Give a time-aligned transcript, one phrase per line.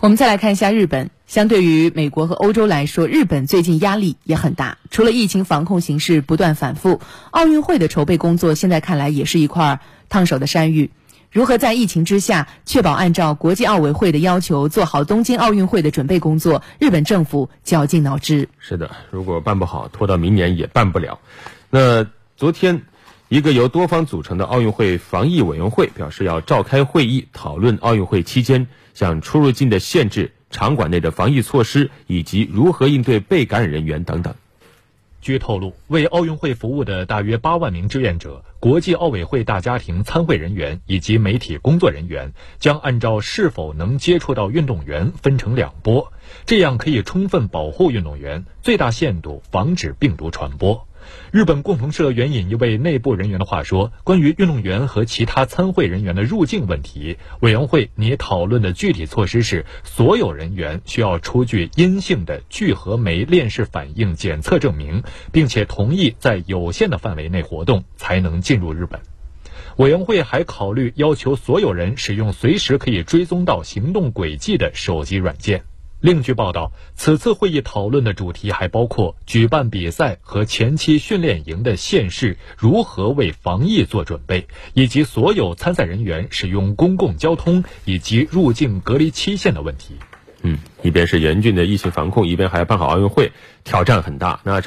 [0.00, 4.76] 我们再来看一下日本，相对于美国和欧洲来说，日本最近压力也很大。
[4.90, 9.80] 除了疫情防控形势不断反复，奥运会的筹备工作现在看来也是一块
[10.10, 10.90] 烫手的山芋。
[11.32, 16.62] 如何在疫情之下确保按照国际奥委会的要求做好东京奥运会的准备工作？
[16.78, 18.48] 日本政府绞尽脑汁。
[18.58, 21.20] 是的，如果办不好，拖到明年也办不了。
[21.70, 22.06] 那
[22.36, 22.82] 昨天，
[23.28, 34.32] 一个由多方组成的奥运会防疫委员会表示要召开会议，讨论奥运会期间像出入境的限制、场馆内的防疫措施以及如何应对被感染人员等等。
[35.20, 46.12] 据透露，为奥运会服务的大约八万名志愿者、国际奥委会大家庭参会人员以及媒体工作人员，将按照是否能接触到运动员分成两波，
[46.46, 50.88] 这样可以充分保护运动员，最大限度防止病毒传播。
[51.30, 69.00] 日本共同社援引一位内部人员的话说：“关于运动员和其他参会人员的入境问题，委员会拟讨论的具体措施是，所有人员需要出具阴性的聚合酶链式反应检测证明，并且同意在有限的范围内活动，才能进进入日本。”
[69.76, 75.64] 委员会还考虑要求所有人使用随时可以追踪到行动轨迹的手机软件。
[76.00, 89.96] 另据报道，此次会议讨论的主题还包括举办比赛和前期训练营的县市如何为防疫做准备，以及所有参赛人员使用公共交通以及入境隔离期限的问题。
[90.42, 93.32] 嗯，一边是严峻的疫情防控，一边还要办好奥运会，
[93.64, 94.40] 挑战很大。
[94.44, 94.64] 那这。